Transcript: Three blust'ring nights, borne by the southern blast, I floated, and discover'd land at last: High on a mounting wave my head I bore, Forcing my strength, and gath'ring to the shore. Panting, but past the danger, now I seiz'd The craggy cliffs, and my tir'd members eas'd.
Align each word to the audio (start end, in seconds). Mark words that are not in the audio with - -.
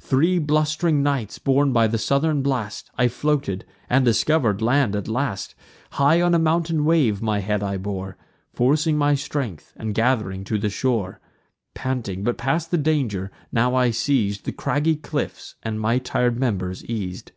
Three 0.00 0.38
blust'ring 0.38 1.02
nights, 1.02 1.38
borne 1.38 1.70
by 1.74 1.88
the 1.88 1.98
southern 1.98 2.40
blast, 2.40 2.90
I 2.96 3.06
floated, 3.06 3.66
and 3.90 4.02
discover'd 4.02 4.62
land 4.62 4.96
at 4.96 5.08
last: 5.08 5.54
High 5.90 6.22
on 6.22 6.34
a 6.34 6.38
mounting 6.38 6.86
wave 6.86 7.20
my 7.20 7.40
head 7.40 7.62
I 7.62 7.76
bore, 7.76 8.16
Forcing 8.54 8.96
my 8.96 9.14
strength, 9.14 9.74
and 9.76 9.94
gath'ring 9.94 10.42
to 10.44 10.56
the 10.56 10.70
shore. 10.70 11.20
Panting, 11.74 12.24
but 12.24 12.38
past 12.38 12.70
the 12.70 12.78
danger, 12.78 13.30
now 13.52 13.74
I 13.74 13.90
seiz'd 13.90 14.46
The 14.46 14.52
craggy 14.52 14.96
cliffs, 14.96 15.56
and 15.62 15.78
my 15.78 15.98
tir'd 15.98 16.38
members 16.40 16.82
eas'd. 16.86 17.32